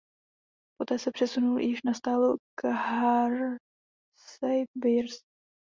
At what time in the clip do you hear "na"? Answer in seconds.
1.83-1.93